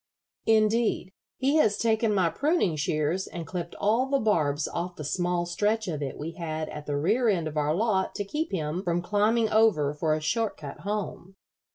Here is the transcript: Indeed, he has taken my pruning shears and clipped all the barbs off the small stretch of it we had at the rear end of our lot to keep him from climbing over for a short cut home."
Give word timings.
Indeed, 0.47 1.11
he 1.37 1.57
has 1.57 1.77
taken 1.77 2.11
my 2.11 2.31
pruning 2.31 2.75
shears 2.75 3.27
and 3.27 3.45
clipped 3.45 3.75
all 3.75 4.07
the 4.07 4.17
barbs 4.17 4.67
off 4.67 4.95
the 4.95 5.03
small 5.03 5.45
stretch 5.45 5.87
of 5.87 6.01
it 6.01 6.17
we 6.17 6.31
had 6.31 6.69
at 6.69 6.87
the 6.87 6.97
rear 6.97 7.29
end 7.29 7.47
of 7.47 7.55
our 7.55 7.75
lot 7.75 8.15
to 8.15 8.25
keep 8.25 8.51
him 8.51 8.81
from 8.81 9.03
climbing 9.03 9.51
over 9.51 9.93
for 9.93 10.15
a 10.15 10.19
short 10.19 10.57
cut 10.57 10.79
home." 10.79 11.35